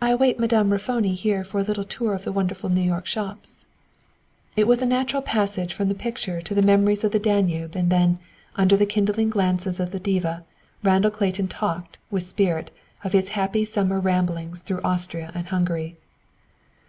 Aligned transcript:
"I 0.00 0.10
await 0.10 0.40
Madame 0.40 0.70
Raffoni 0.72 1.14
here 1.14 1.44
for 1.44 1.60
a 1.60 1.62
little 1.62 1.84
tour 1.84 2.14
of 2.14 2.24
the 2.24 2.32
wonderful 2.32 2.68
New 2.68 2.80
York 2.82 3.06
shops." 3.06 3.64
It 4.56 4.66
was 4.66 4.82
a 4.82 4.86
natural 4.86 5.22
passage 5.22 5.72
from 5.72 5.86
the 5.86 5.94
picture 5.94 6.40
to 6.42 6.52
the 6.52 6.62
memories 6.66 7.04
of 7.04 7.12
the 7.12 7.20
Danube, 7.20 7.76
and 7.76 7.88
then, 7.88 8.18
under 8.56 8.76
the 8.76 8.86
kindling 8.86 9.28
glances 9.30 9.78
of 9.78 9.92
the 9.92 10.00
diva, 10.00 10.42
Randall 10.82 11.12
Clayton 11.12 11.46
talked, 11.46 11.96
with 12.10 12.24
spirit, 12.24 12.72
of 13.04 13.12
his 13.12 13.28
happy 13.38 13.64
summer 13.64 14.00
ramblings 14.00 14.62
through 14.62 14.82
Austria 14.82 15.30
and 15.32 15.46
Hungary. 15.46 15.96